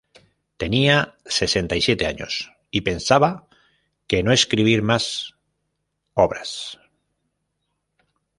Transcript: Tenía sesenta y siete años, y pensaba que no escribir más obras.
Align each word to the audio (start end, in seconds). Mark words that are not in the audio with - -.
Tenía 0.57 1.15
sesenta 1.27 1.75
y 1.75 1.81
siete 1.83 2.07
años, 2.07 2.51
y 2.71 2.81
pensaba 2.81 3.47
que 4.07 4.23
no 4.23 4.31
escribir 4.33 4.81
más 4.81 5.35
obras. 6.15 6.79